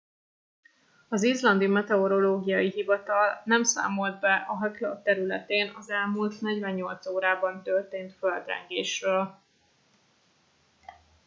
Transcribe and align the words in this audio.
az 1.09 1.23
izlandi 1.23 1.67
meteorológiai 1.67 2.69
hivatal 2.69 3.41
nem 3.45 3.63
számolt 3.63 4.19
be 4.19 4.33
a 4.49 4.61
hekla 4.63 5.01
területén 5.01 5.73
az 5.75 5.89
elmúlt 5.89 6.41
48 6.41 7.07
órában 7.07 7.63
történt 7.63 8.13
földrengésről 8.13 9.37